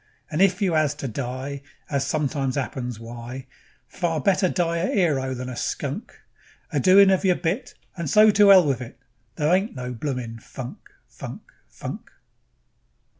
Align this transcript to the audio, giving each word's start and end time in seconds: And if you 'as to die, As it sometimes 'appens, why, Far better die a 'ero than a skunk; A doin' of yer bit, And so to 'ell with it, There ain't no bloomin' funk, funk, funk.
And 0.31 0.41
if 0.41 0.63
you 0.63 0.75
'as 0.75 0.95
to 0.95 1.07
die, 1.07 1.61
As 1.87 2.03
it 2.03 2.07
sometimes 2.07 2.57
'appens, 2.57 2.99
why, 2.99 3.45
Far 3.87 4.19
better 4.19 4.49
die 4.49 4.77
a 4.77 4.89
'ero 4.91 5.35
than 5.35 5.47
a 5.47 5.55
skunk; 5.55 6.21
A 6.73 6.79
doin' 6.79 7.11
of 7.11 7.23
yer 7.23 7.35
bit, 7.35 7.75
And 7.95 8.09
so 8.09 8.31
to 8.31 8.51
'ell 8.51 8.65
with 8.65 8.81
it, 8.81 8.97
There 9.35 9.53
ain't 9.53 9.75
no 9.75 9.93
bloomin' 9.93 10.39
funk, 10.39 10.79
funk, 11.07 11.43
funk. 11.67 12.09